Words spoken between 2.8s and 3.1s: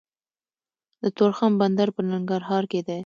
دی